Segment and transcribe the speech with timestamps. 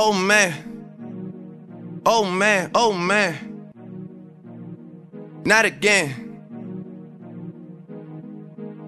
[0.00, 0.54] Oh man.
[2.06, 3.34] Oh man, oh man.
[5.44, 6.14] Not again.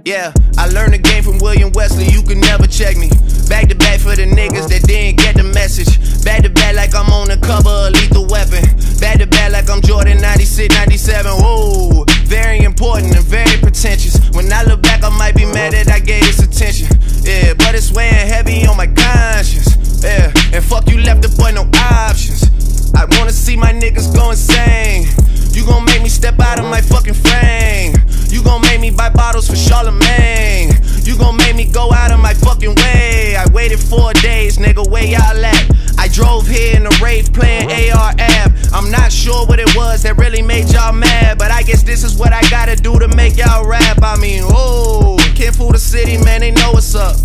[0.04, 3.08] Yeah, I learned the game from William Wesley, you can never check me.
[3.48, 5.98] Back to back for the niggas that didn't get the message.
[6.24, 8.62] Back to back like I'm on the cover of Lethal Weapon.
[9.00, 11.32] Back to back like I'm Jordan 96, 97.
[11.42, 14.14] Whoa, very important and very pretentious.
[14.30, 16.86] When I look back, I might be mad that I gave this attention.
[17.26, 19.79] Yeah, but it's weighing heavy on my conscience.
[20.02, 22.48] Yeah, and fuck you left the boy no options.
[22.94, 25.06] I wanna see my niggas go insane.
[25.52, 27.94] You gon' make me step out of my fucking frame.
[28.28, 30.70] You gon' make me buy bottles for Charlemagne.
[31.02, 33.36] You gon' make me go out of my fucking way.
[33.36, 35.70] I waited four days, nigga, where y'all at?
[35.98, 38.52] I drove here in a rave playing AR app.
[38.72, 42.04] I'm not sure what it was that really made y'all mad, but I guess this
[42.04, 43.98] is what I gotta do to make y'all rap.
[44.02, 47.16] I mean, oh, can't fool the city, man, they know what's up.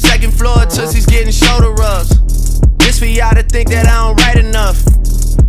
[0.00, 2.60] Second floor, Tootsie's getting shoulder rubs.
[2.78, 4.82] This for y'all to think that I don't write enough.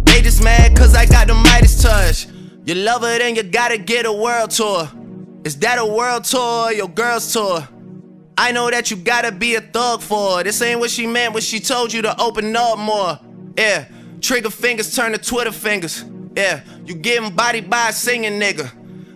[0.05, 2.27] They just mad cause I got the Midas touch.
[2.65, 4.89] You love her, then you gotta get a world tour.
[5.43, 7.67] Is that a world tour or your girl's tour?
[8.37, 10.43] I know that you gotta be a thug for her.
[10.43, 13.19] This ain't what she meant when she told you to open up more.
[13.57, 13.85] Yeah,
[14.19, 16.03] trigger fingers turn to Twitter fingers.
[16.35, 18.69] Yeah, you getting bodied by a singing nigga.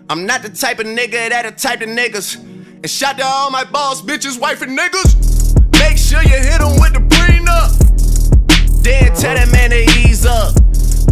[0.10, 2.38] I'm not the type of nigga that a type of niggas.
[2.38, 5.25] And shout to all my boss bitches, wife and niggas.
[5.88, 7.70] Make sure you hit them with the prenup.
[8.84, 10.56] Then tell that man to ease up.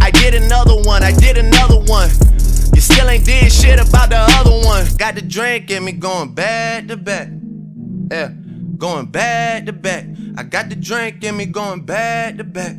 [0.02, 2.10] I did another one, I did another one.
[2.74, 4.84] You still ain't did shit about the other one.
[4.98, 7.28] Got the drink in me going back to back.
[8.10, 8.32] Yeah,
[8.76, 10.06] going back to back.
[10.36, 12.76] I got the drink in me going back to back.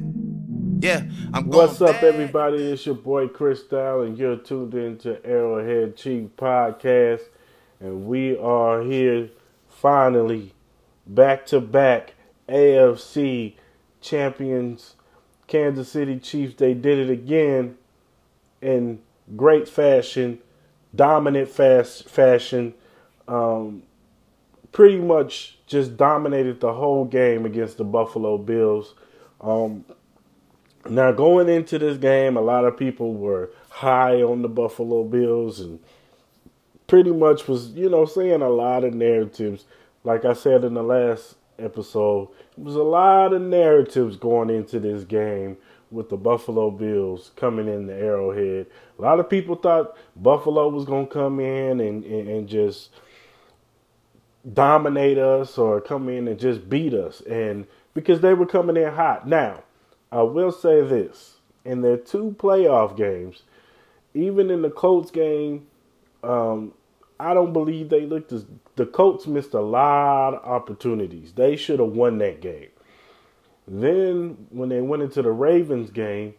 [0.80, 2.04] Yeah, I'm going What's up, back.
[2.04, 2.72] everybody?
[2.74, 7.22] It's your boy Cris Style, and you're tuned into Arrowhead Chief Podcast.
[7.80, 9.30] And we are here
[9.70, 10.55] finally
[11.08, 12.14] back to back
[12.48, 13.54] AFC
[14.02, 14.96] champions,
[15.48, 16.56] Kansas City Chiefs.
[16.56, 17.78] They did it again
[18.62, 19.00] in
[19.36, 20.40] great fashion,
[20.94, 22.74] dominant fast fashion.
[23.28, 23.84] Um,
[24.72, 28.94] pretty much just dominated the whole game against the Buffalo Bills.
[29.42, 29.86] Um,
[30.88, 35.60] now, going into this game, a lot of people were high on the Buffalo Bills
[35.60, 35.80] and
[36.88, 39.66] pretty much was, you know, saying a lot of narratives.
[40.06, 44.80] Like I said in the last episode, it was a lot of narratives going into
[44.80, 45.58] this game
[45.90, 48.68] with the Buffalo Bills coming in the Arrowhead.
[49.00, 52.92] A lot of people thought Buffalo was going to come in and, and, and just
[54.54, 57.22] dominate us or come in and just beat us.
[57.22, 59.28] And because they were coming in hot.
[59.28, 59.64] Now,
[60.12, 63.42] I will say this in their two playoff games,
[64.14, 65.66] even in the Colts game,
[66.24, 66.74] um,
[67.20, 68.46] I don't believe they looked as
[68.76, 71.34] the Colts missed a lot of opportunities.
[71.34, 72.70] They should have won that game.
[73.68, 76.36] Then when they went into the Ravens game,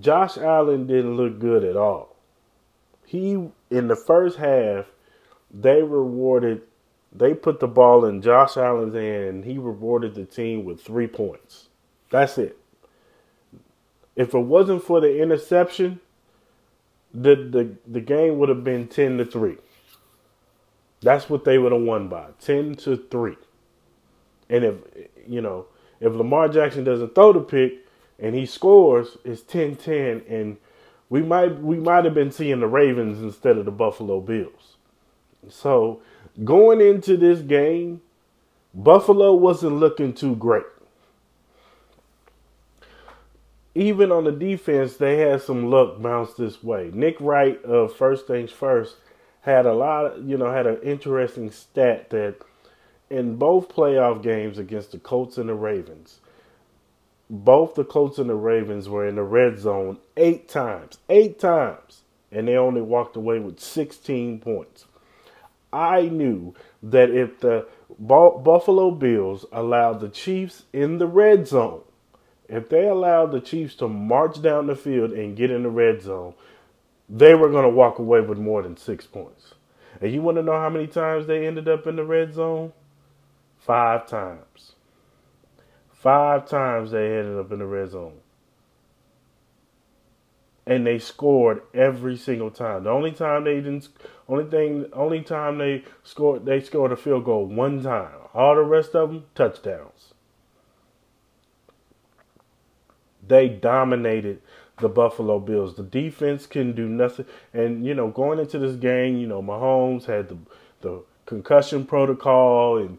[0.00, 2.16] Josh Allen didn't look good at all.
[3.06, 3.32] He
[3.70, 4.86] in the first half,
[5.52, 6.62] they rewarded
[7.14, 11.06] they put the ball in Josh Allen's hand and he rewarded the team with 3
[11.08, 11.68] points.
[12.10, 12.56] That's it.
[14.16, 16.00] If it wasn't for the interception,
[17.12, 19.56] the the, the game would have been 10 to 3.
[21.02, 23.36] That's what they would have won by 10 to 3.
[24.48, 24.74] And if,
[25.26, 25.66] you know,
[26.00, 27.84] if Lamar Jackson doesn't throw the pick
[28.18, 30.22] and he scores, it's 10 10.
[30.28, 30.56] And
[31.08, 34.76] we might, we might have been seeing the Ravens instead of the Buffalo Bills.
[35.48, 36.00] So
[36.44, 38.00] going into this game,
[38.74, 40.64] Buffalo wasn't looking too great.
[43.74, 46.90] Even on the defense, they had some luck bounce this way.
[46.92, 48.96] Nick Wright of First Things First
[49.42, 52.36] had a lot of, you know, had an interesting stat that
[53.10, 56.20] in both playoff games against the Colts and the Ravens,
[57.28, 60.98] both the Colts and the Ravens were in the red zone eight times.
[61.08, 62.02] Eight times.
[62.30, 64.86] And they only walked away with 16 points.
[65.72, 67.66] I knew that if the
[67.98, 71.82] Buffalo Bills allowed the Chiefs in the red zone,
[72.48, 76.02] if they allowed the Chiefs to march down the field and get in the red
[76.02, 76.34] zone,
[77.12, 79.52] they were going to walk away with more than six points.
[80.00, 82.72] And you want to know how many times they ended up in the red zone?
[83.58, 84.72] Five times.
[85.92, 88.14] Five times they ended up in the red zone.
[90.66, 92.84] And they scored every single time.
[92.84, 93.88] The only time they didn't,
[94.26, 98.14] only thing, only time they scored, they scored a field goal one time.
[98.32, 100.14] All the rest of them touchdowns.
[103.26, 104.40] They dominated
[104.82, 105.76] the Buffalo Bills.
[105.76, 107.24] The defense can do nothing.
[107.54, 110.38] And you know, going into this game, you know, Mahomes had the
[110.82, 112.98] the concussion protocol, and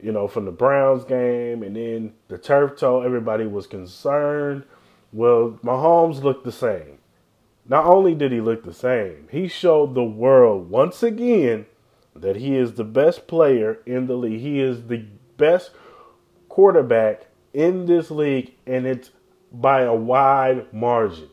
[0.00, 3.02] you know, from the Browns game, and then the turf toe.
[3.02, 4.64] Everybody was concerned.
[5.12, 6.98] Well, Mahomes looked the same.
[7.66, 11.66] Not only did he look the same, he showed the world once again
[12.14, 14.40] that he is the best player in the league.
[14.40, 15.04] He is the
[15.36, 15.70] best
[16.48, 19.10] quarterback in this league, and it's
[19.60, 21.28] by a wide margin.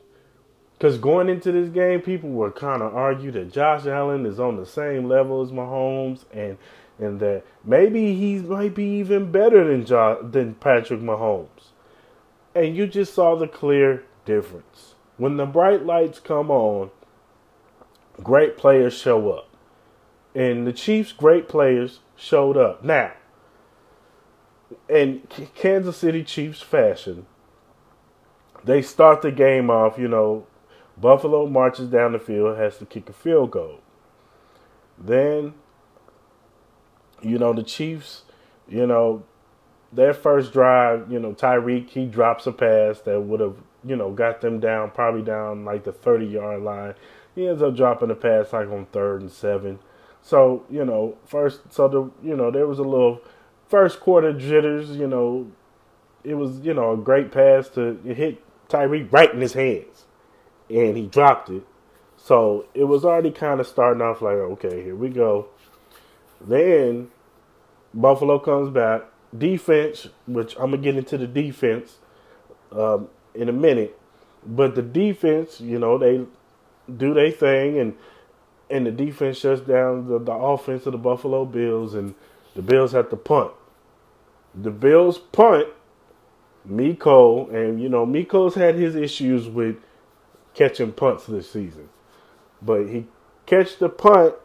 [0.74, 4.58] Because going into this game, people were kind of argue that Josh Allen is on
[4.58, 6.58] the same level as Mahomes, and
[6.98, 11.70] and that maybe he might be even better than jo- than Patrick Mahomes.
[12.54, 14.96] And you just saw the clear difference.
[15.18, 16.92] When the bright lights come on,
[18.24, 19.50] great players show up.
[20.34, 22.84] And the Chiefs' great players showed up.
[22.84, 23.14] Now,
[24.90, 27.26] in Kansas City Chiefs fashion,
[28.64, 30.46] they start the game off, you know,
[30.98, 33.80] Buffalo marches down the field, has to kick a field goal.
[34.98, 35.56] Then,
[37.22, 38.24] you know, the Chiefs,
[38.68, 39.24] you know,
[39.92, 44.12] their first drive, you know, Tyreek, he drops a pass that would have, you know,
[44.12, 46.94] got them down, probably down like the 30 yard line.
[47.34, 49.80] He ends up dropping a pass like on third and seven.
[50.22, 53.22] So, you know, first, so the, you know, there was a little
[53.68, 55.52] first quarter jitters, you know,
[56.24, 60.06] it was, you know, a great pass to hit Tyreek right in his hands.
[60.70, 61.64] And he dropped it.
[62.18, 65.48] So it was already kind of starting off like, okay, here we go.
[66.40, 67.10] Then
[67.94, 69.04] Buffalo comes back.
[69.38, 71.98] Defense, which I'm to get into the defense
[72.72, 73.98] um, in a minute.
[74.46, 76.26] But the defense, you know, they
[76.98, 77.96] do their thing and
[78.70, 82.16] and the defense shuts down the, the offense of the Buffalo Bills and
[82.56, 83.52] the Bills have to punt.
[84.56, 85.68] The Bills punt
[86.70, 89.78] Mecole, and you know, Mecole's had his issues with
[90.54, 91.90] catching punts this season.
[92.62, 93.08] But he
[93.46, 94.36] catched the punt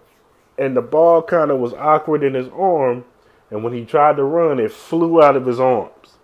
[0.59, 3.05] and the ball kind of was awkward in his arm
[3.51, 6.19] and when he tried to run it flew out of his arms.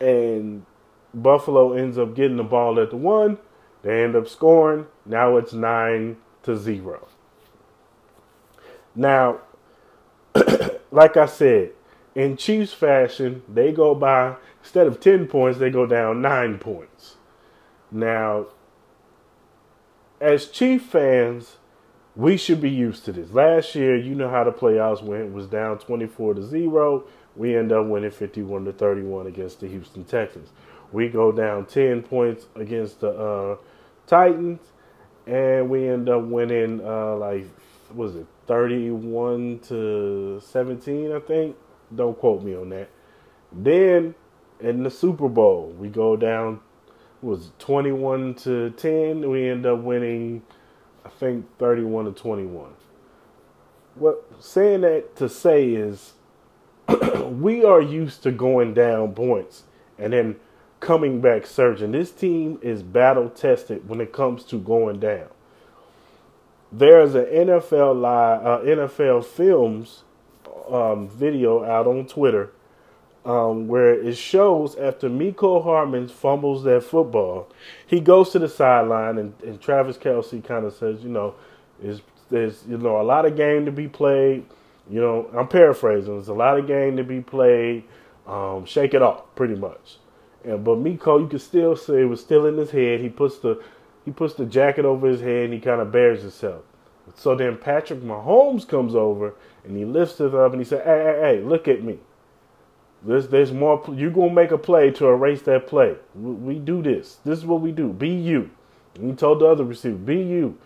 [0.00, 0.64] And
[1.12, 3.38] Buffalo ends up getting the ball at the one.
[3.82, 4.86] They end up scoring.
[5.04, 7.08] Now it's 9 to 0.
[8.94, 9.40] Now,
[10.90, 11.72] like I said,
[12.14, 17.16] in Chiefs fashion, they go by instead of 10 points, they go down 9 points.
[17.90, 18.46] Now,
[20.20, 21.56] as Chief fans,
[22.16, 23.30] we should be used to this.
[23.30, 25.24] Last year, you know how the playoffs went.
[25.24, 27.04] It was down 24 to 0.
[27.36, 30.50] We end up winning 51 to 31 against the Houston Texans.
[30.92, 33.56] We go down 10 points against the uh,
[34.06, 34.60] Titans,
[35.26, 37.46] and we end up winning uh, like
[37.94, 41.56] was it 31 to 17, I think.
[41.94, 42.88] Don't quote me on that.
[43.52, 44.14] Then
[44.60, 46.60] in the Super Bowl, we go down
[47.22, 49.28] was 21 to 10.
[49.28, 50.42] We end up winning
[51.04, 52.70] I think 31 to 21.
[53.94, 56.14] What saying that to say is
[57.24, 59.64] we are used to going down points
[59.98, 60.36] and then
[60.80, 61.92] coming back surging.
[61.92, 65.28] This team is battle tested when it comes to going down.
[66.72, 70.04] There's an NFL live, uh, NFL Films
[70.72, 72.52] um, video out on Twitter
[73.24, 77.48] um, where it shows after Mecole Hardman fumbles that football,
[77.86, 81.34] he goes to the sideline and, and Travis Kelce kind of says, you know,
[81.82, 82.00] is
[82.30, 84.44] there's you know a lot of game to be played.
[84.88, 86.14] You know, I'm paraphrasing.
[86.14, 87.84] There's a lot of game to be played.
[88.26, 89.98] Um, shake it off, pretty much.
[90.44, 93.00] And but Mecole, you can still see it was still in his head.
[93.00, 93.62] He puts the
[94.04, 96.62] he puts the jacket over his head and he kind of bears himself.
[97.16, 101.02] So then Patrick Mahomes comes over and he lifts it up and he said, "Hey,
[101.04, 101.98] hey, hey, look at me.
[103.02, 103.82] There's there's more.
[103.92, 105.96] You're gonna make a play to erase that play.
[106.14, 107.18] We, do this.
[107.24, 107.92] This is what we do.
[107.92, 108.50] Be you."
[108.94, 110.58] And he told the other receiver, "Be you.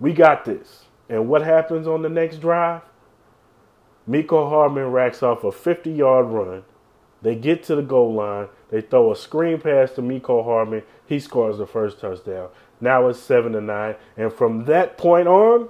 [0.00, 2.82] We got this." And what happens on the next drive?
[4.08, 6.64] Mecole Hardman racks off a 50 yard run.
[7.20, 8.48] They get to the goal line.
[8.70, 10.82] They throw a screen pass to Mecole Hardman.
[11.06, 12.48] He scores the first touchdown.
[12.80, 15.68] Now it's seven to nine, and from that point on,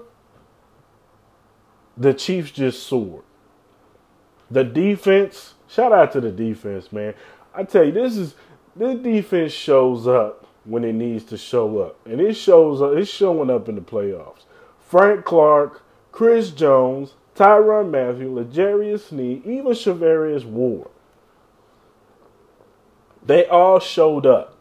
[1.98, 3.24] the Chiefs just soared.
[4.50, 7.14] The defense, shout out to the defense, man.
[7.54, 8.34] I tell you, this is
[8.76, 12.92] this defense shows up when it needs to show up, and it shows up.
[12.92, 14.44] It's showing up in the playoffs.
[14.78, 20.88] Frank Clark, Chris Jones, Tyrann Mathieu, L'Jarius Sneed, even Charvarius Ward.
[23.24, 24.56] They all showed up.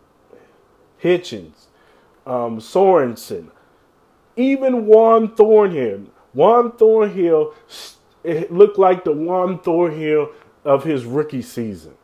[1.01, 1.67] Hitchens,
[2.25, 3.51] um, Sorensen,
[4.36, 6.08] even Juan Thornhill.
[6.38, 7.53] Juan Thornhill
[8.24, 10.32] it looked like the Juan Thornhill
[10.65, 11.96] of his rookie season.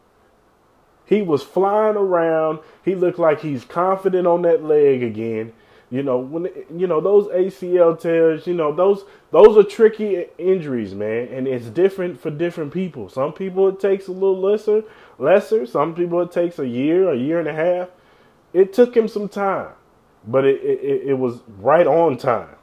[1.06, 2.60] He was flying around.
[2.84, 5.52] He looked like he's confident on that leg again.
[5.92, 10.96] You know, when you know those ACL tears, you know those those are tricky injuries,
[10.96, 13.10] man, and it's different for different people.
[13.10, 14.84] Some people it takes a little lesser,
[15.20, 15.68] lesser.
[15.68, 17.90] Some people it takes a year, a year and a half.
[18.54, 19.74] It took him some time,
[20.25, 22.56] but it it, it was right on time,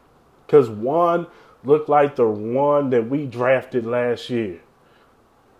[0.46, 1.28] because Juan
[1.64, 4.60] looked like the one that we drafted last year.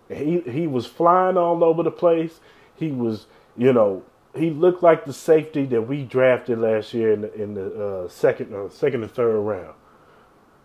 [0.09, 2.41] He he was flying all over the place.
[2.77, 3.27] He was,
[3.57, 4.03] you know,
[4.35, 8.09] he looked like the safety that we drafted last year in the, in the uh,
[8.09, 9.75] second, uh, second and third round.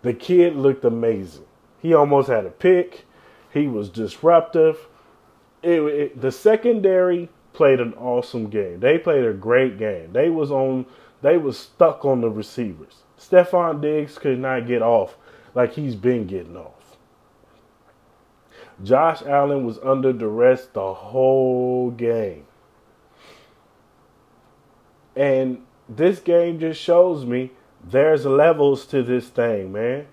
[0.01, 1.45] The kid looked amazing.
[1.81, 3.05] He almost had a pick.
[3.51, 4.87] He was disruptive.
[5.61, 8.79] It, it, the secondary played an awesome game.
[8.79, 10.13] They played a great game.
[10.13, 10.85] They was on.
[11.21, 13.03] They was stuck on the receivers.
[13.19, 15.17] Stefon Diggs could not get off
[15.55, 16.97] like he's been getting off.
[18.83, 22.45] Josh Allen was under duress the whole game.
[25.15, 27.51] And this game just shows me
[27.83, 30.07] there's levels to this thing, man.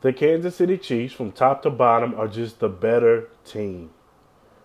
[0.00, 3.90] The Kansas City Chiefs, from top to bottom, are just the better team.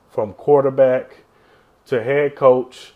[0.10, 1.18] From quarterback
[1.88, 2.94] to head coach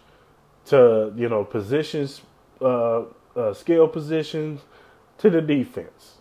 [0.66, 2.22] to, you know, positions,
[2.62, 3.04] uh,
[3.36, 4.62] uh, skill positions
[5.18, 6.16] to the defense.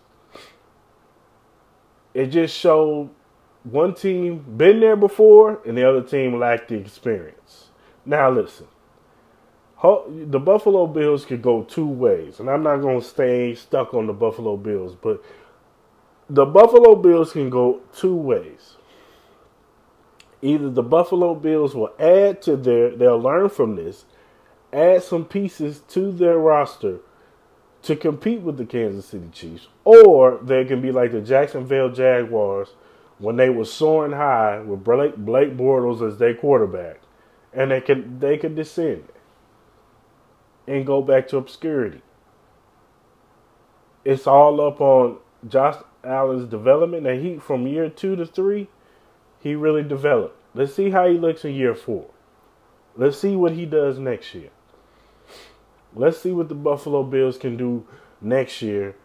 [2.13, 3.09] It just showed
[3.63, 7.69] one team been there before and the other team lacked the experience.
[8.05, 8.67] Now, listen
[9.83, 14.07] the Buffalo Bills could go two ways, and I'm not going to stay stuck on
[14.07, 15.21] the Buffalo Bills, but
[16.29, 18.77] the Buffalo Bills can go two ways.
[20.41, 24.05] Either the Buffalo Bills will add to their, they'll learn from this,
[24.71, 26.99] add some pieces to their roster
[27.83, 32.69] to compete with the Kansas City Chiefs, or they can be like the Jacksonville Jaguars
[33.19, 37.01] when they were soaring high with Blake, Blake Bortles as their quarterback,
[37.53, 39.05] and they can they can descend
[40.67, 42.01] and go back to obscurity.
[44.05, 47.07] It's all up on Josh Allen's development.
[47.07, 48.67] And he, from year two to three,
[49.39, 50.37] he really developed.
[50.53, 52.07] Let's see how he looks in year four.
[52.95, 54.49] Let's see what he does next year.
[55.95, 57.85] Let's see what the Buffalo Bills can do
[58.21, 58.95] next year.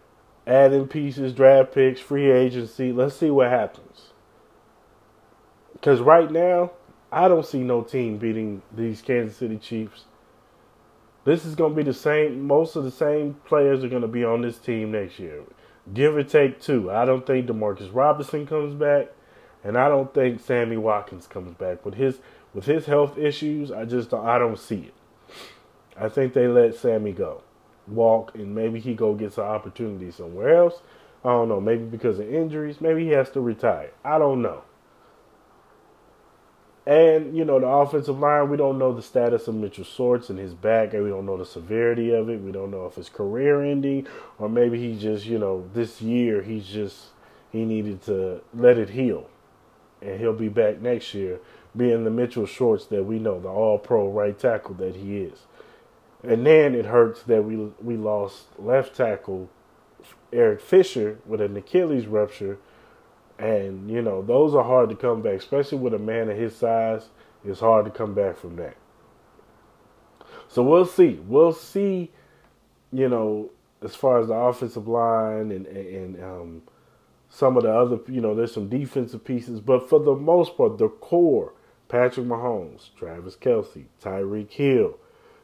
[0.47, 2.93] Adding pieces, draft picks, free agency.
[2.93, 4.13] Let's see what happens.
[5.73, 6.73] Because right now,
[7.13, 10.05] I don't see no team beating these Kansas City Chiefs
[11.29, 12.47] this is going to be the same.
[12.47, 15.43] Most of the same players are going to be on this team next year,
[15.93, 16.91] give or take two.
[16.91, 19.09] I don't think Demarcus Robinson comes back,
[19.63, 21.85] and I don't think Sammy Watkins comes back.
[21.85, 22.21] With his
[22.55, 24.95] with his health issues, I just I don't see it.
[25.99, 27.43] I think they let Sammy go,
[27.87, 30.81] walk, and maybe he go get some opportunity somewhere else.
[31.25, 31.61] I don't know.
[31.61, 32.81] Maybe because of injuries.
[32.81, 33.91] Maybe he has to retire.
[34.05, 34.63] I don't know.
[36.87, 40.39] And, you know, the offensive line, we don't know the status of Mitchell Schwartz and
[40.39, 42.41] his back, and we don't know the severity of it.
[42.41, 44.07] We don't know if it's career ending
[44.39, 47.09] or maybe he just, you know, this year he's just,
[47.53, 49.29] he needed to let it heal.
[50.01, 51.41] And he'll be back next year
[51.77, 55.41] being the Mitchell Schwartz that we know, the all pro right tackle that he is.
[56.23, 59.49] And then it hurts that we we lost left tackle
[60.33, 62.59] Eric Fisher with an Achilles rupture
[63.39, 66.57] and, you know, those are hard to come back, especially with a man of his
[66.57, 67.09] size.
[67.45, 68.77] It's hard to come back from that.
[70.49, 71.21] So we'll see.
[71.27, 72.11] We'll see,
[72.93, 73.51] you know,
[73.83, 76.63] as far as the offensive line and, and um,
[77.29, 79.61] some of the other, you know, there's some defensive pieces.
[79.61, 81.53] But for the most part, the core
[81.87, 84.99] Patrick Mahomes, Travis Kelce, Tyreek Hill.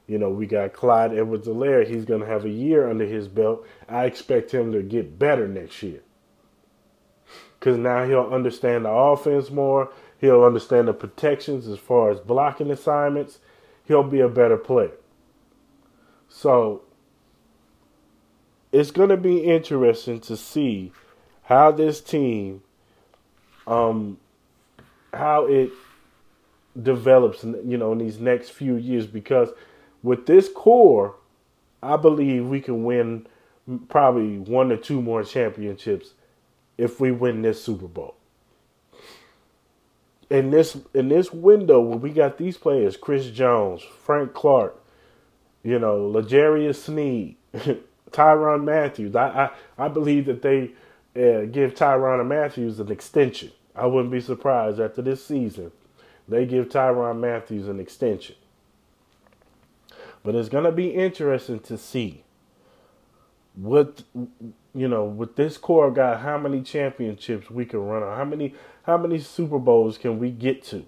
[0.06, 1.86] You know, we got Clyde Edwards Helaire.
[1.86, 3.66] He's going to have a year under his belt.
[3.88, 6.02] I expect him to get better next year
[7.58, 9.90] because now he'll understand the offense more.
[10.18, 13.38] He'll understand the protections as far as blocking assignments.
[13.86, 14.92] He'll be a better player.
[16.28, 16.82] So
[18.70, 20.92] it's going to be interesting to see
[21.44, 22.62] how this team,
[23.66, 24.18] um,
[25.14, 25.70] how it
[26.82, 29.06] develops, you know, in these next few years.
[29.06, 29.50] Because
[30.04, 31.16] with this core,
[31.82, 33.26] I believe we can win
[33.88, 36.12] probably one or two more championships
[36.76, 38.14] if we win this Super Bowl.
[40.30, 44.78] In this in this window when we got these players, Chris Jones, Frank Clark,
[45.62, 47.36] you know, L'Jarius Sneed,
[48.10, 49.16] Tyrann Matthews.
[49.16, 50.72] I, I, I believe that they
[51.16, 53.52] uh, give Tyrann Matthews an extension.
[53.74, 55.72] I wouldn't be surprised after this season.
[56.28, 58.36] They give Tyrann Matthews an extension.
[60.24, 62.24] But it's going to be interesting to see
[63.54, 64.02] what
[64.74, 68.16] you know, with this core guy, how many championships we can run on?
[68.16, 70.84] How many how many Super Bowls can we get to?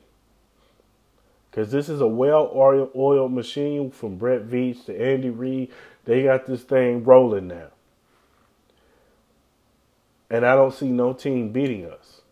[1.50, 5.70] Because this is a well oiled machine from Brett Veach to Andy Reid.
[6.04, 7.68] They got this thing rolling now.
[10.28, 12.22] And I don't see no team beating us.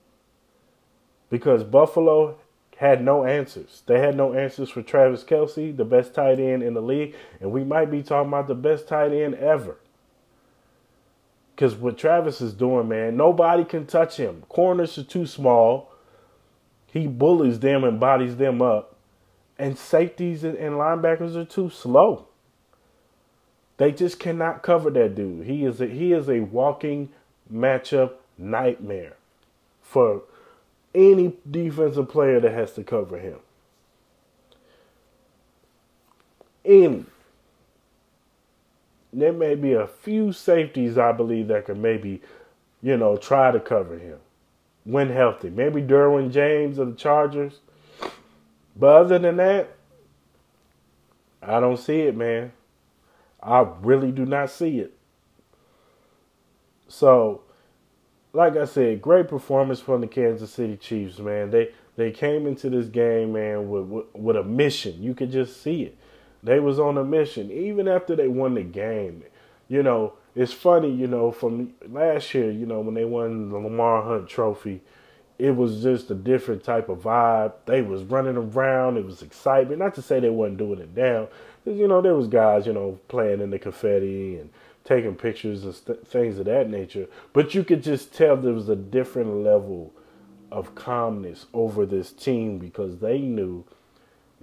[1.31, 2.37] Because Buffalo
[2.77, 3.83] had no answers.
[3.87, 7.15] They had no answers for Travis Kelce, the best tight end in the league.
[7.41, 9.77] And we might be talking about the best tight end ever.
[11.55, 14.43] Because what Travis is doing, man, nobody can touch him.
[14.49, 15.93] Corners are too small.
[16.93, 18.97] He bullies them and bodies them up.
[19.57, 22.27] And safeties and linebackers are too slow.
[23.77, 25.47] They just cannot cover that dude.
[25.47, 27.11] He is a, he is a walking
[27.53, 29.17] matchup nightmare
[29.81, 30.23] for
[30.95, 33.39] any defensive player that has to cover him.
[36.65, 37.05] Any.
[39.13, 42.21] There may be a few safeties, I believe, that could maybe,
[42.83, 44.19] you know, try to cover him
[44.85, 45.51] when healthy.
[45.51, 47.61] Maybe Derwin James of the Chargers.
[48.77, 49.77] But other than that,
[51.41, 52.53] I don't see it, man.
[53.43, 54.95] I really do not see it.
[56.89, 57.43] So,
[58.35, 61.51] like I said, great performance from the Kansas City Chiefs, man.
[61.51, 65.01] They they came into this game, man, with, with, with a mission.
[65.01, 65.97] You could just see it.
[66.43, 69.23] They was on a mission, even after they won the game.
[69.69, 73.59] You know, it's funny, you know, from last year, you know, when they won the
[73.59, 74.83] Lamar Hunt Trophy,
[75.39, 77.53] it was just a different type of vibe.
[77.67, 78.97] They was running around.
[78.97, 79.79] It was excitement.
[79.79, 81.29] Not to say they wasn't doing it down,
[81.65, 84.51] because you know there was guys, you know, playing in the confetti and
[84.85, 87.07] taking pictures and st- things of that nature.
[87.33, 89.93] But you could just tell there was a different level
[90.53, 93.65] of calmness over this team because they knew,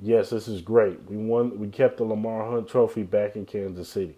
[0.02, 1.10] yes, this is great.
[1.10, 1.60] We won.
[1.60, 4.18] We kept the Lamar Hunt Trophy back in Kansas City,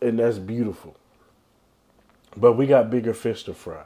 [0.00, 0.96] and that's beautiful.
[2.36, 3.84] But we got bigger fish to fry,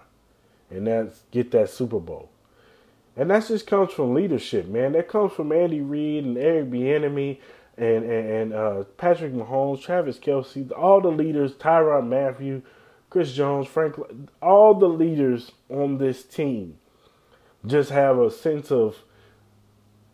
[0.71, 2.30] and that's get that Super Bowl.
[3.16, 4.92] And that just comes from leadership, man.
[4.92, 7.38] That comes from Andy Reid and Eric Bieniemy
[7.76, 12.62] and and, uh, Patrick Mahomes, Travis Kelce, all the leaders, Tyrann Mathieu,
[13.11, 13.97] Chris Jones, Frank,
[14.40, 16.78] all the leaders on this team
[17.66, 18.97] just have a sense of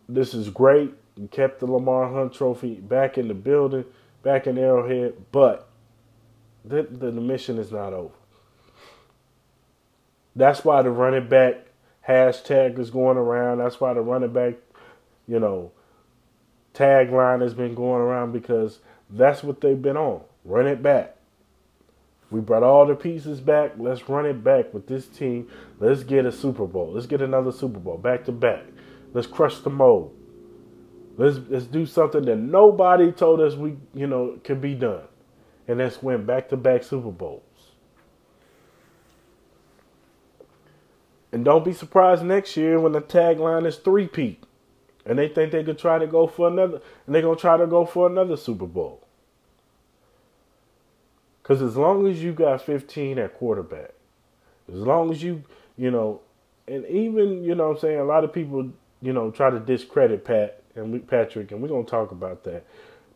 [0.09, 0.93] this is great.
[1.17, 3.85] We kept the Lamar Hunt Trophy back in the building,
[4.23, 5.69] back in Arrowhead, but
[6.65, 8.13] the, the, the mission is not over.
[10.35, 11.67] That's why the running back
[12.07, 13.59] hashtag is going around.
[13.59, 14.55] That's why the running back,
[15.27, 15.71] you know,
[16.73, 20.21] tagline has been going around because that's what they've been on.
[20.43, 21.15] Run it back.
[22.31, 23.73] We brought all the pieces back.
[23.77, 25.47] Let's run it back with this team.
[25.79, 26.91] Let's get a Super Bowl.
[26.91, 28.63] Let's get another Super Bowl back to back.
[29.13, 30.15] Let's crush the mold.
[31.15, 35.03] Let's let's do something that nobody told us we you know could be done,
[35.67, 37.43] and let's win back to back Super Bowls.
[41.31, 44.43] And don't be surprised next year when the tagline is three peat
[45.05, 47.67] and they think they could try to go for another, and they're gonna try to
[47.67, 49.01] go for another Super Bowl.
[51.41, 53.91] Because as long as you got 15 at quarterback,
[54.69, 55.43] as long as you,
[55.77, 56.21] you know,
[56.67, 60.23] and even you know, I'm saying a lot of people, you know, try to discredit
[60.23, 62.65] Pat and Patrick, and we're gonna talk about that,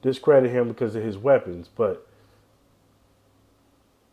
[0.01, 2.07] discredit him because of his weapons, but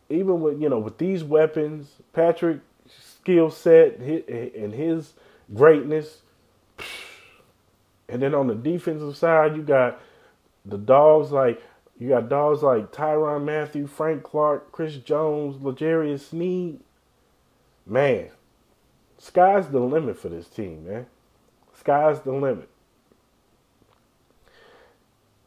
[0.09, 5.13] even with you know with these weapons, Patrick's skill set and his
[5.53, 6.19] greatness.
[8.07, 9.99] And then on the defensive side, you got
[10.63, 11.61] the dogs like
[11.97, 16.79] you got dogs like Tyrann Mathieu, Frank Clark, Chris Jones, L'Jarius Sneed.
[17.85, 18.29] Man,
[19.17, 21.05] sky's the limit for this team, man.
[21.73, 22.69] Sky's the limit.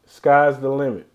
[0.05, 1.07] Sky's the limit.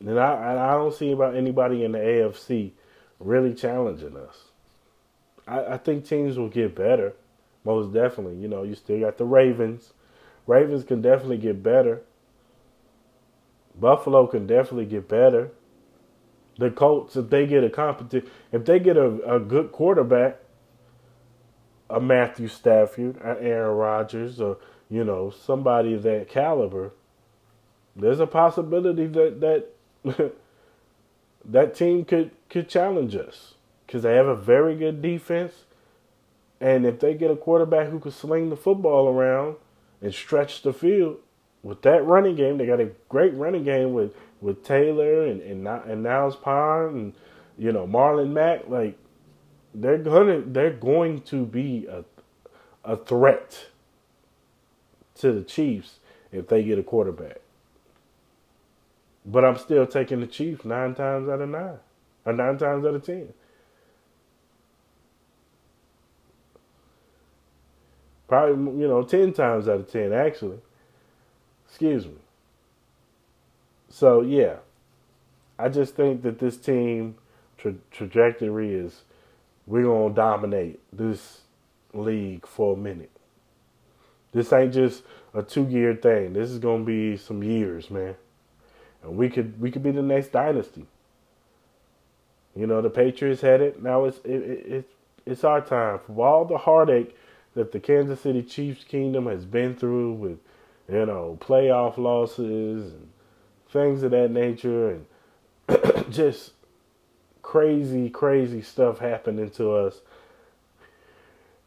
[0.00, 2.72] And I, I don't see about anybody in the AFC
[3.18, 4.44] really challenging us.
[5.46, 7.14] I, I think teams will get better,
[7.64, 8.36] most definitely.
[8.36, 9.92] You know, you still got the Ravens.
[10.46, 12.02] Ravens can definitely get better.
[13.78, 15.50] Buffalo can definitely get better.
[16.58, 20.38] The Colts, if they get a competent, if they get a, a good quarterback,
[21.90, 26.92] a Matthew Stafford, an Aaron Rodgers, or you know somebody of that caliber,
[27.94, 29.40] there's a possibility that
[30.04, 30.32] that
[31.44, 33.54] that team could could challenge us
[33.86, 35.64] because they have a very good defense,
[36.58, 39.56] and if they get a quarterback who can sling the football around,
[40.00, 41.18] and stretch the field
[41.62, 42.58] with that running game.
[42.58, 47.12] They got a great running game with with Taylor and and and Niles Pond and
[47.58, 48.68] you know Marlon Mack.
[48.68, 48.98] Like
[49.74, 52.04] they're gonna they're going to be a
[52.84, 53.66] a threat
[55.16, 55.98] to the Chiefs
[56.30, 57.40] if they get a quarterback.
[59.24, 61.78] But I'm still taking the Chiefs nine times out of nine,
[62.24, 63.32] or nine times out of ten.
[68.28, 70.58] Probably, you know, 10 times out of 10, actually.
[71.68, 72.16] Excuse me.
[73.88, 74.56] So, yeah.
[75.58, 77.16] I just think that this team
[77.56, 79.02] tra- trajectory is
[79.66, 81.40] we're going to dominate this
[81.92, 83.10] league for a minute.
[84.32, 86.34] This ain't just a two year thing.
[86.34, 88.16] This is going to be some years, man.
[89.02, 90.86] And we could we could be the next dynasty.
[92.54, 93.82] You know, the Patriots had it.
[93.82, 94.90] Now it's it, it, it
[95.24, 96.00] it's our time.
[96.06, 97.16] For all the heartache
[97.56, 100.38] that the Kansas City Chiefs kingdom has been through with,
[100.92, 103.08] you know, playoff losses and
[103.70, 104.90] things of that nature
[105.66, 106.52] and just
[107.40, 110.02] crazy, crazy stuff happening to us.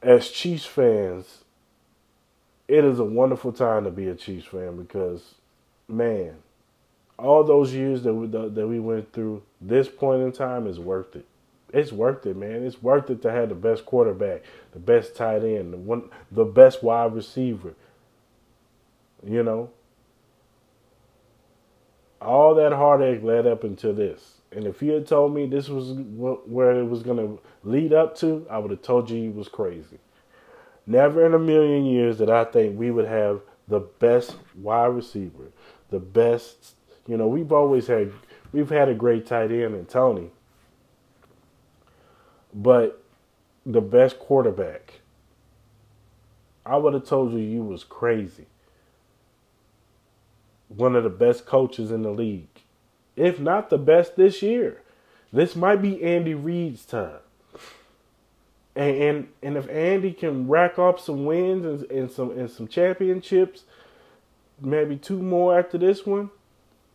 [0.04, 1.44] As Chiefs fans,
[2.68, 5.34] it is a wonderful time to be a Chiefs fan because,
[5.88, 6.36] man,
[7.18, 11.16] all those years that we, that we went through, this point in time is worth
[11.16, 11.26] it
[11.74, 12.66] it's worth it, man.
[12.66, 16.46] It's worth it to have the best quarterback, the best tight end, the one, the
[16.46, 17.76] best wide receiver.
[19.26, 19.70] You know,
[22.22, 24.36] all that heartache led up into this.
[24.52, 28.18] And if you had told me this was where it was going to lead up
[28.18, 30.00] to, I would have told you you was crazy.
[30.88, 35.52] Never in a million years did I think we would have the best wide receiver,
[35.92, 36.74] the best.
[37.06, 38.12] You know, we've always had
[38.52, 40.32] we've had a great tight end in Tony
[42.54, 43.04] but
[43.66, 45.02] the best quarterback,
[46.66, 48.48] I would have told you you was crazy.
[50.68, 52.64] One of the best coaches in the league,
[53.16, 54.82] if not the best this year.
[55.32, 57.20] This might be Andy Reid's time.
[58.76, 62.68] And, and and if Andy can rack up some wins and, and some and some
[62.68, 63.64] championships,
[64.62, 66.30] maybe two more after this one,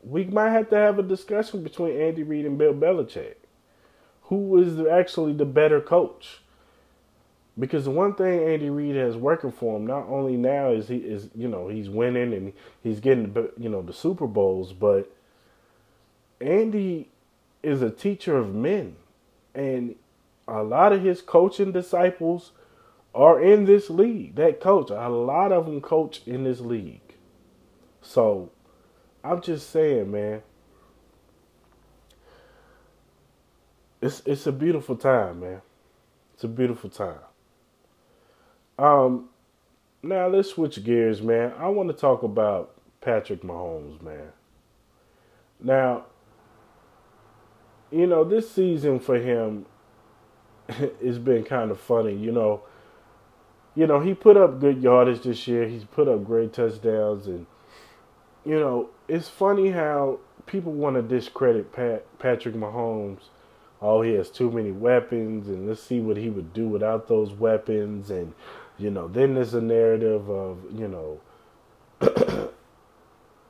[0.02, 3.34] we might have to have a discussion between Andy Reid and Bill Belichick
[4.24, 6.40] who is actually the better coach.
[7.58, 10.96] Because the one thing Andy Reid has working for him, not only now is he
[10.96, 15.14] is you know he's winning and he's getting you know the Super Bowls, but
[16.40, 17.08] Andy
[17.62, 18.96] is a teacher of men,
[19.54, 19.94] and
[20.48, 22.50] a lot of his coaching disciples
[23.14, 24.34] are in this league.
[24.34, 27.00] That coach, a lot of them coach in this league.
[28.02, 28.50] So
[29.22, 30.42] I'm just saying, man.
[34.04, 35.62] It's it's a beautiful time, man.
[36.34, 37.20] It's a beautiful time.
[38.78, 39.30] Um,
[40.02, 41.54] now let's switch gears, man.
[41.58, 44.32] I want to talk about Patrick Mahomes, man.
[45.58, 46.04] Now,
[47.90, 49.64] you know, this season for him
[50.68, 52.14] it's been kind of funny.
[52.14, 52.62] You know,
[53.74, 55.66] you know he put up good yardage this year.
[55.66, 57.46] He's put up great touchdowns, and
[58.44, 63.30] you know, it's funny how people want to discredit Pat, Patrick Mahomes
[63.84, 67.32] oh, he has too many weapons, and let's see what he would do without those
[67.32, 68.10] weapons.
[68.10, 68.32] And,
[68.78, 71.20] you know, then there's a narrative of, you know,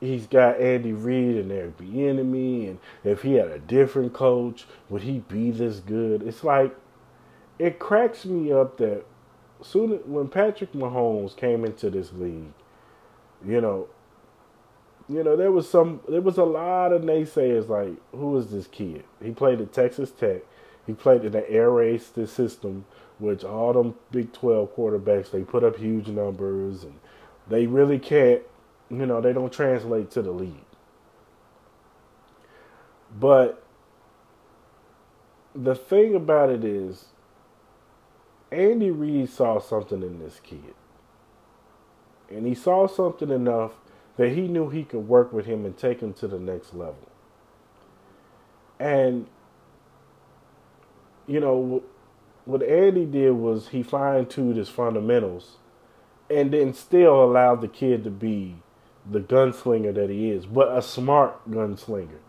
[0.01, 5.03] he's got Andy Reid and Eric Bieniemy, and if he had a different coach, would
[5.03, 6.21] he be this good?
[6.21, 6.75] It's like
[7.57, 9.05] it cracks me up that
[9.61, 12.51] soon when Patrick Mahomes came into this league,
[13.45, 13.87] you know,
[15.07, 18.67] you know, there was some, there was a lot of naysayers like, who is this
[18.67, 19.03] kid?
[19.23, 20.41] He played at Texas Tech.
[20.87, 22.85] He played in the air race system,
[23.19, 26.99] which all them Big 12 quarterbacks, they put up huge numbers and
[27.47, 28.41] they really can't,
[28.89, 30.53] you know, they don't translate to the league.
[33.17, 33.63] But
[35.53, 37.05] the thing about it is,
[38.51, 40.73] Andy Reid saw something in this kid.
[42.29, 43.73] And he saw something enough
[44.17, 47.09] that he knew he could work with him and take him to the next level.
[48.79, 49.27] And,
[51.27, 51.83] you know,
[52.45, 55.57] what Andy did was he fine tuned his fundamentals
[56.29, 58.55] and then still allowed the kid to be
[59.09, 62.19] the gunslinger that he is, but a smart gunslinger.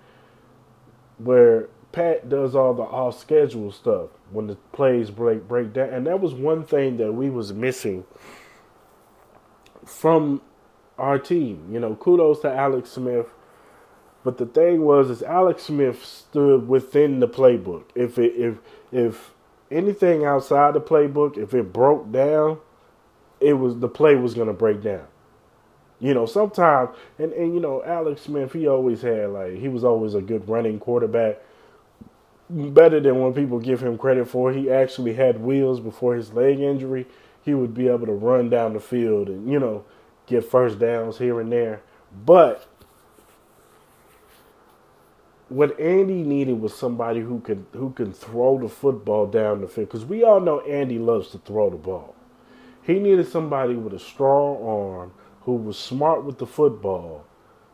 [1.19, 5.89] Where Pat does all the off schedule stuff when the plays break break down.
[5.89, 8.05] And that was one thing that we was missing
[9.87, 10.43] from
[10.99, 11.69] our team.
[11.71, 13.27] You know, kudos to Alex Smith.
[14.25, 17.85] But the thing was, is Alex Smith stood within the playbook.
[17.95, 18.59] If it, if
[18.91, 19.35] if
[19.71, 22.59] anything outside the playbook, if it broke down,
[23.41, 25.07] it was the play was to break down.
[26.01, 29.85] You know, sometimes and and you know Alex Smith, he always had like he was
[29.85, 31.39] always a good running quarterback.
[32.49, 34.53] Better than when people give him credit for.
[34.53, 37.07] He actually had wheels before his leg injury.
[37.43, 39.85] He would be able to run down the field and you know
[40.27, 41.83] get first downs here and there.
[42.25, 42.67] But
[45.49, 49.89] what Andy needed was somebody who could who can throw the football down the field
[49.89, 52.15] because we all know Andy loves to throw the ball.
[52.83, 55.13] He needed somebody with a strong arm
[55.43, 57.25] who was smart with the football,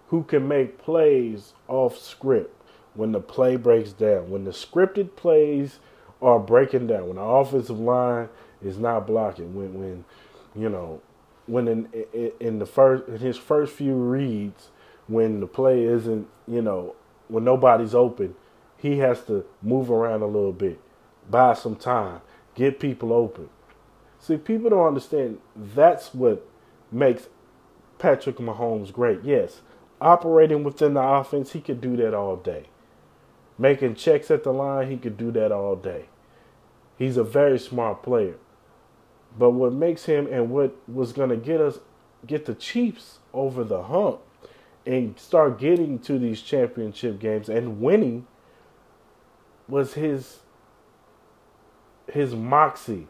[0.09, 2.55] who can make plays off script
[2.95, 5.79] when the play breaks down, when the scripted plays
[6.21, 8.29] are breaking down, when the offensive line
[8.63, 10.05] is not blocking, when when
[10.55, 11.01] you know
[11.53, 11.89] when in
[12.41, 14.71] in, the first in his first few reads,
[15.07, 16.95] when the play isn't you know
[17.29, 18.35] when nobody's open,
[18.79, 20.81] he has to move around a little bit,
[21.29, 22.23] buy some time,
[22.55, 23.51] get people open.
[24.19, 26.49] See, people don't understand that's what
[26.91, 27.29] makes
[27.99, 29.23] Patrick Mahomes great.
[29.23, 29.61] Yes,
[30.01, 32.65] operating within the offense, he could do that all day.
[33.59, 36.07] Making checks at the line, he could do that all day.
[36.97, 38.37] He's a very smart player.
[39.39, 41.79] But what makes him and what was going to get us
[42.27, 44.21] get the Chiefs over the hump
[44.87, 48.27] and start getting to these championship games and winning
[49.69, 50.41] was his
[52.13, 53.07] his moxie,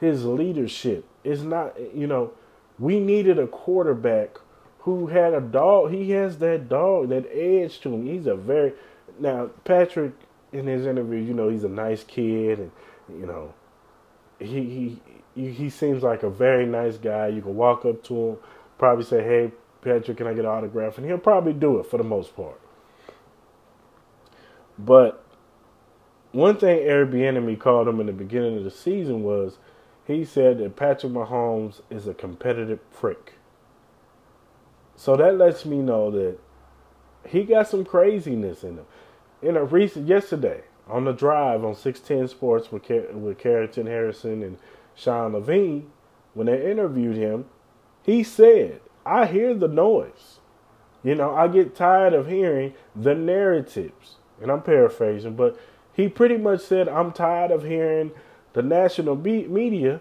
[0.00, 1.06] his leadership.
[1.24, 2.32] Is not you know,
[2.78, 4.38] we needed a quarterback
[4.80, 5.92] who had a dog.
[5.92, 8.06] He has that dog, that edge to him.
[8.06, 8.72] He's a very
[9.18, 10.12] now Patrick
[10.52, 12.70] in his interview, you know, he's a nice kid, and
[13.08, 13.54] you know,
[14.38, 15.00] he he
[15.34, 17.28] he seems like a very nice guy.
[17.28, 18.36] You can walk up to him,
[18.78, 21.98] probably say, "Hey, Patrick, can I get an autograph?" And he'll probably do it for
[21.98, 22.60] the most part.
[24.78, 25.24] But
[26.32, 29.58] one thing Bieniemy called him in the beginning of the season was
[30.04, 33.34] he said that Patrick Mahomes is a competitive prick.
[34.96, 36.38] So that lets me know that
[37.26, 38.86] he got some craziness in him.
[39.40, 44.58] In a recent yesterday on the drive on 610 Sports with with Carrington Harrison and
[44.94, 45.90] Sean Levine,
[46.34, 47.46] when they interviewed him,
[48.02, 50.40] he said, "I hear the noise.
[51.02, 55.56] You know, I get tired of hearing the narratives." And I'm paraphrasing, but
[55.92, 58.12] he pretty much said, "I'm tired of hearing
[58.52, 60.00] the national media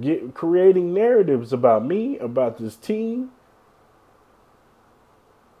[0.00, 3.32] get creating narratives about me, about this team."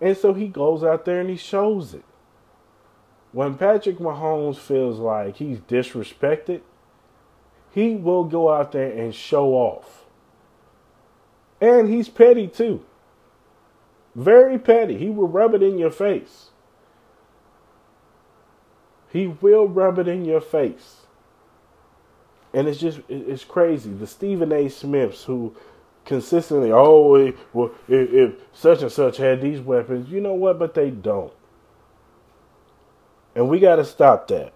[0.00, 2.04] And so he goes out there and he shows it.
[3.32, 6.60] When Patrick Mahomes feels like he's disrespected,
[7.78, 10.04] he will go out there and show off.
[11.60, 12.84] And he's petty too.
[14.16, 14.98] Very petty.
[14.98, 16.50] He will rub it in your face.
[19.12, 21.02] He will rub it in your face.
[22.52, 23.92] And it's just, it's crazy.
[23.92, 24.68] The Stephen A.
[24.68, 25.54] Smiths who
[26.04, 30.58] consistently, oh, well, if, if such and such had these weapons, you know what?
[30.58, 31.32] But they don't.
[33.36, 34.52] And we got to stop that.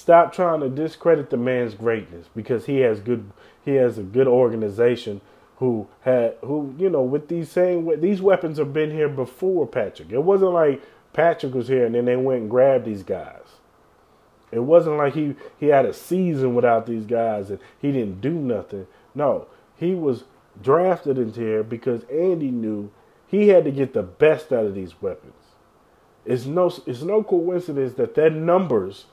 [0.00, 3.30] Stop trying to discredit the man's greatness because he has good
[3.62, 5.20] he has a good organization
[5.56, 10.10] who had who you know with these same these weapons have been here before Patrick.
[10.10, 10.80] It wasn't like
[11.12, 13.42] Patrick was here and then they went and grabbed these guys.
[14.50, 18.32] It wasn't like he he had a season without these guys and he didn't do
[18.32, 18.86] nothing.
[19.14, 20.24] No, he was
[20.62, 22.90] drafted into here because Andy knew
[23.26, 25.34] he had to get the best out of these weapons.
[26.24, 29.04] It's no it's no coincidence that their numbers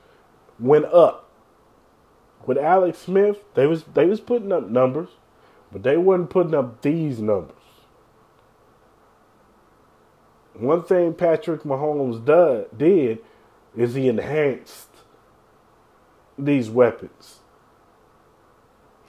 [0.59, 1.29] went up.
[2.45, 5.09] With Alex Smith, they was they was putting up numbers,
[5.71, 7.55] but they wasn't putting up these numbers.
[10.53, 13.19] One thing Patrick Mahomes did, did
[13.75, 14.89] is he enhanced
[16.37, 17.39] these weapons.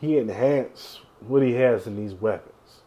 [0.00, 2.82] He enhanced what he has in these weapons.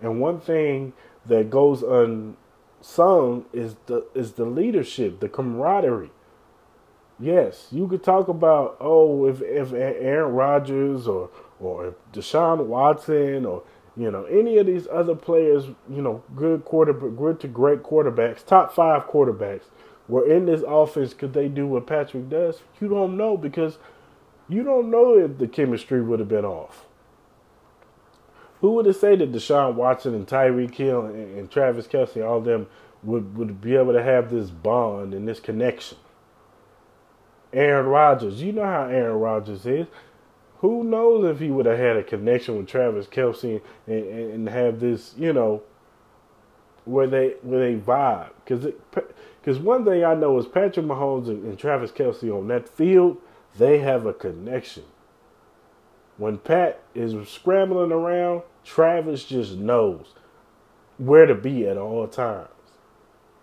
[0.00, 0.92] And one thing
[1.26, 6.10] that goes unsung is the is the leadership, the camaraderie
[7.20, 13.62] Yes, you could talk about oh if if Aaron Rodgers or or Deshaun Watson or
[13.96, 18.44] you know any of these other players, you know, good quarterback, good to great quarterbacks,
[18.44, 19.64] top five quarterbacks,
[20.08, 21.14] were in this offense.
[21.14, 22.62] Could they do what Patrick does?
[22.80, 23.78] You don't know because
[24.48, 26.86] you don't know if the chemistry would have been off.
[28.60, 32.38] Who would have said that Deshaun Watson and Tyreek Hill and, and Travis Kelce, all
[32.38, 32.66] of them,
[33.04, 35.98] would would be able to have this bond and this connection?
[37.54, 38.42] Aaron Rodgers.
[38.42, 39.86] You know how Aaron Rodgers is.
[40.58, 44.48] Who knows if he would have had a connection with Travis Kelce and, and, and
[44.48, 45.62] have this, you know,
[46.84, 48.30] where they where they vibe?
[48.44, 48.72] Because
[49.40, 53.18] because one thing I know is Patrick Mahomes and, and Travis Kelce on that field,
[53.56, 54.84] they have a connection.
[56.16, 60.14] When Pat is scrambling around, Travis just knows
[60.96, 62.48] where to be at all times,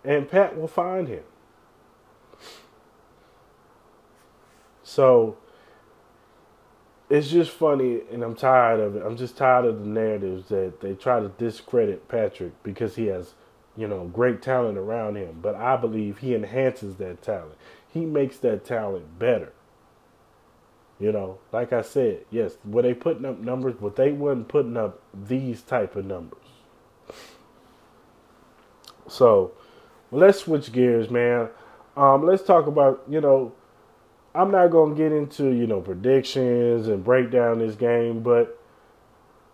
[0.04, 1.22] and Pat will find him.
[4.92, 5.38] So
[7.08, 9.02] it's just funny, and I'm tired of it.
[9.02, 13.32] I'm just tired of the narratives that they try to discredit Patrick because he has,
[13.74, 15.38] you know, great talent around him.
[15.40, 17.54] But I believe he enhances that talent.
[17.88, 19.54] He makes that talent better.
[21.00, 24.76] You know, like I said, yes, were they putting up numbers, but they weren't putting
[24.76, 26.38] up these type of numbers.
[29.08, 29.52] So,
[30.10, 31.48] let's switch gears, man.
[31.96, 33.52] Um, let's talk about, you know,
[34.34, 38.58] I'm not going to get into, you know, predictions and break down this game, but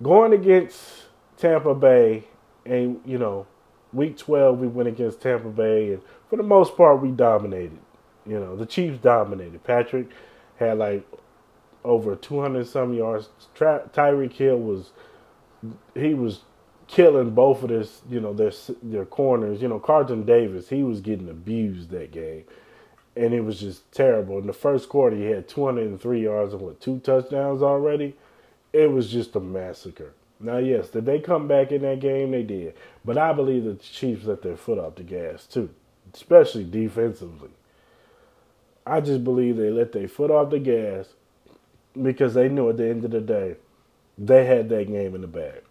[0.02, 2.24] going against Tampa Bay
[2.64, 3.46] and, you know,
[3.92, 7.78] week 12 we went against Tampa Bay and for the most part we dominated.
[8.26, 9.64] You know, the Chiefs dominated.
[9.64, 10.08] Patrick
[10.58, 11.06] had like
[11.84, 13.30] over 200 some yards.
[13.56, 14.92] Tyreek Hill was
[15.94, 16.42] he was
[16.86, 19.62] killing both of this, you know, their their corners.
[19.62, 22.44] You know, Carlton Davis, he was getting abused that game.
[23.18, 24.38] And it was just terrible.
[24.38, 28.14] In the first quarter, he had 203 yards and what, two touchdowns already?
[28.72, 30.12] It was just a massacre.
[30.38, 32.30] Now, yes, did they come back in that game?
[32.30, 32.74] They did.
[33.04, 35.70] But I believe the Chiefs let their foot off the gas, too,
[36.14, 37.50] especially defensively.
[38.86, 41.08] I just believe they let their foot off the gas
[42.00, 43.56] because they knew at the end of the day
[44.16, 45.62] they had that game in the bag.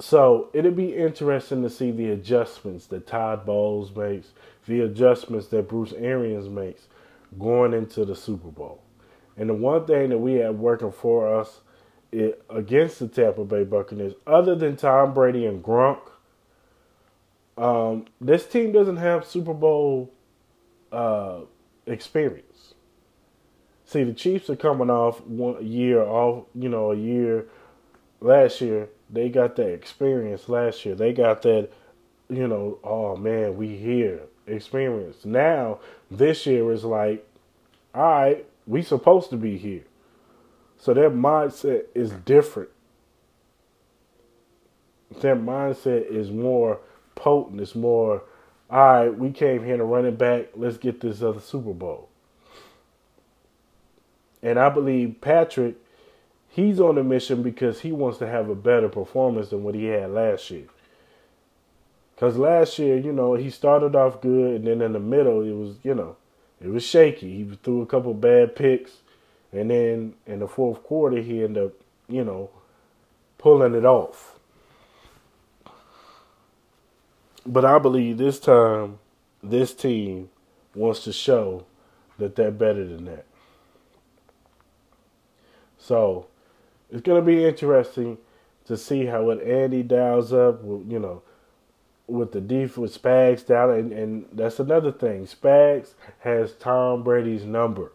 [0.00, 4.28] So it'd be interesting to see the adjustments that Todd Bowles makes,
[4.66, 6.86] the adjustments that Bruce Arians makes
[7.38, 8.80] going into the Super Bowl.
[9.36, 11.60] And the one thing that we have working for us
[12.12, 16.00] it, against the Tampa Bay Buccaneers, other than Tom Brady and Gronk,
[17.56, 20.12] um, this team doesn't have Super Bowl
[20.92, 21.40] uh,
[21.86, 22.74] experience.
[23.84, 27.46] See, the Chiefs are coming off one year off, you know, a year
[28.20, 28.90] last year.
[29.10, 30.94] They got that experience last year.
[30.94, 31.70] They got that,
[32.28, 35.24] you know, oh man, we here experience.
[35.24, 37.26] Now this year is like,
[37.94, 39.84] all right, we supposed to be here.
[40.78, 42.70] So their mindset is different.
[45.20, 46.80] Their mindset is more
[47.14, 47.60] potent.
[47.60, 48.22] It's more,
[48.70, 50.48] all right, we came here to run it back.
[50.54, 52.08] Let's get this other Super Bowl.
[54.42, 55.76] And I believe Patrick,
[56.58, 59.84] he's on a mission because he wants to have a better performance than what he
[59.84, 60.66] had last year.
[62.14, 65.52] Because last year, you know, he started off good, and then in the middle, it
[65.52, 66.16] was, you know,
[66.60, 67.44] it was shaky.
[67.44, 68.96] He threw a couple bad picks,
[69.52, 71.72] and then in the fourth quarter, he ended up,
[72.08, 72.50] you know,
[73.38, 74.40] pulling it off.
[77.46, 78.98] But I believe this time,
[79.44, 80.28] this team
[80.74, 81.66] wants to show
[82.18, 83.26] that they're better than that.
[85.78, 86.26] So
[86.90, 88.18] it's going to be interesting
[88.66, 91.22] to see how what Andy dials up, you know,
[92.06, 95.26] with the def with Spags down, and, and that's another thing.
[95.26, 97.92] Spags has Tom Brady's number.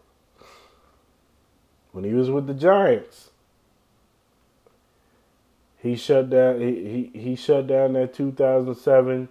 [1.92, 3.30] When he was with the Giants,
[5.78, 6.60] he shut down.
[6.60, 9.28] He he, he shut down that 2007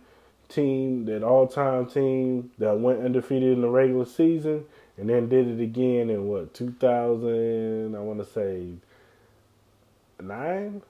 [0.49, 4.65] team, that all-time team that went undefeated in the regular season,
[4.97, 8.67] and then did it again in what 2000 i want to say
[10.24, 10.82] 9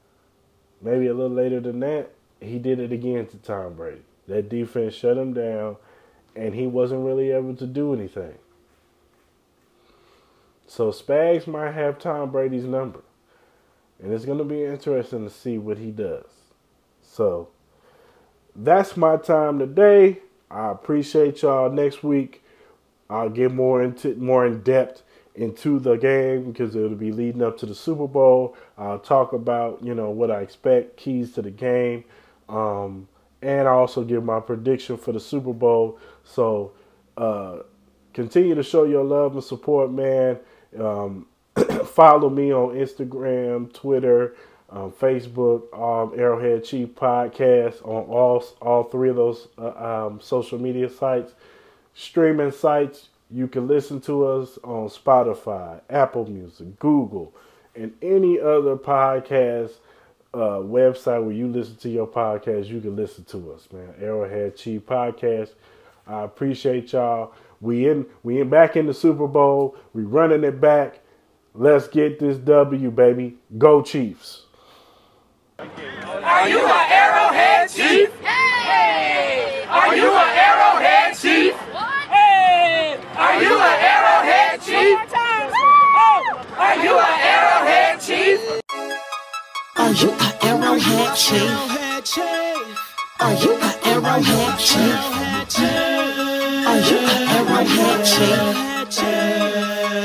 [0.82, 2.10] maybe a little later than that
[2.44, 4.02] he did it again to tom brady.
[4.28, 5.78] That defense shut him down
[6.36, 8.36] and he wasn't really able to do anything.
[10.68, 13.02] So spags might have tom brady's number
[14.02, 16.26] and it's going to be interesting to see what he does.
[17.02, 17.50] So
[18.56, 20.20] that's my time today.
[20.52, 21.72] I appreciate y'all.
[21.72, 22.44] Next week
[23.10, 25.04] I'll get more into more in depth
[25.36, 28.56] into the game because it'll be leading up to the Super Bowl.
[28.78, 32.04] I'll talk about you know what I expect, keys to the game,
[32.50, 33.08] um,
[33.42, 36.00] and I also give my prediction for the Super Bowl.
[36.24, 36.74] So
[37.18, 37.60] uh,
[38.14, 40.40] continue to show your love and support, man.
[40.80, 41.28] Um,
[41.86, 44.36] follow me on Instagram, Twitter,
[44.70, 50.60] um, Facebook, um, Arrowhead Chief Podcast on all all three of those uh, um, social
[50.60, 51.34] media sites
[51.94, 53.10] streaming sites.
[53.34, 57.34] You can listen to us on Spotify, Apple Music, Google,
[57.76, 59.72] and any other podcast
[60.36, 62.68] uh, website where you listen to your podcast.
[62.68, 63.96] You can listen to us, man.
[64.00, 65.50] Arrowhead Chief Podcast.
[66.06, 67.34] I appreciate y'all.
[67.60, 69.78] We in we in back in the Super Bowl.
[69.94, 71.00] We running it back.
[71.56, 73.38] Let's get this W, baby.
[73.58, 74.44] Go Chiefs.
[75.58, 78.14] Are you an Arrowhead Chief?
[78.20, 79.66] Hey!
[79.68, 81.03] Are you an Arrowhead?
[83.34, 85.00] Are you an arrowhead chief?
[86.56, 88.40] Are you an arrowhead chief?
[89.76, 91.50] Are you an arrowhead chief?
[93.20, 95.00] Are you an arrowhead chief?
[96.68, 99.02] Are you an arrowhead chief?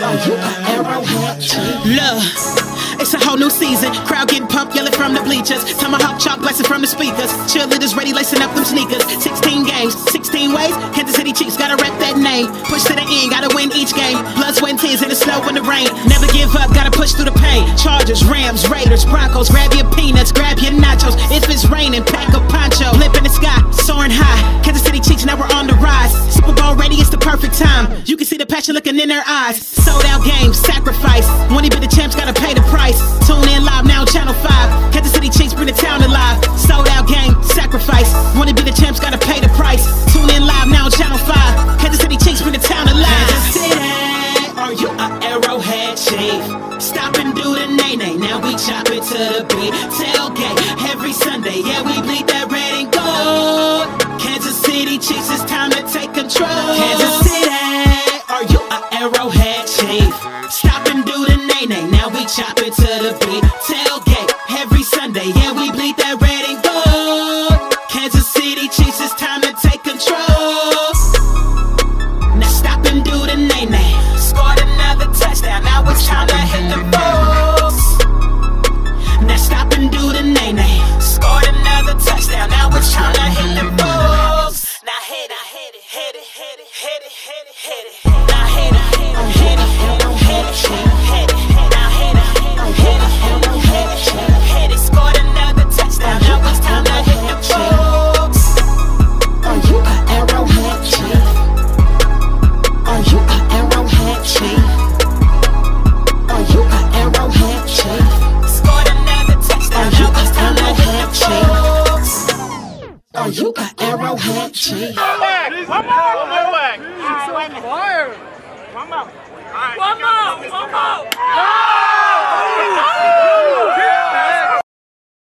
[0.03, 1.85] Are you an arrowhead chief?
[1.85, 2.78] Look.
[2.99, 3.95] It's a whole new season.
[4.11, 5.63] Crowd getting pumped, yelling from the bleachers.
[5.79, 7.31] Tomahawk chop blasting from the speakers.
[7.47, 9.07] Cheerleaders ready, lacing up them sneakers.
[9.23, 10.75] 16 games, 16 ways.
[10.99, 12.51] Kansas City Chiefs gotta rep that name.
[12.67, 14.19] Push to the end, gotta win each game.
[14.35, 15.87] Blood, sweat, and tears in the snow and the rain.
[16.11, 17.63] Never give up, gotta push through the pain.
[17.79, 19.47] Chargers, Rams, Raiders, Broncos.
[19.47, 21.15] Grab your peanuts, grab your nachos.
[21.31, 22.91] If it's raining, pack a poncho.
[22.99, 24.43] Blip in the sky, soaring high.
[24.67, 26.11] Kansas City Chiefs now we're on the rise.
[26.35, 28.03] Super Bowl ready, it's the perfect time.
[28.11, 29.63] You can see the passion looking in their eyes.
[29.63, 31.29] Sold out games, sacrifice.
[31.69, 32.88] He be the champs, gotta pay the price.
[33.27, 34.93] Tune in live now, Channel 5.
[34.93, 36.39] Kansas City Chiefs bring the town alive.
[36.57, 38.13] Sold out game, sacrifice.
[38.37, 39.85] Wanna be the champs, gotta pay the price.
[40.13, 41.79] Tune in live now, Channel 5.
[41.81, 43.29] Kansas City Chiefs bring the town alive.
[43.29, 46.43] Kansas City, are you a arrowhead chief?
[46.81, 48.17] Stop and do the nay nay.
[48.17, 49.73] Now we chop it to the beat.
[49.99, 50.59] Tailgate
[50.91, 51.61] every Sunday.
[51.61, 54.21] Yeah, we bleed that red and gold.
[54.21, 56.49] Kansas City Chiefs, it's time to take control.
[56.49, 57.28] Kansas City,